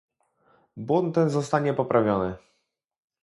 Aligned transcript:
Błąd 0.77 1.15
ten 1.15 1.29
zostanie 1.29 1.73
poprawiony 1.73 2.35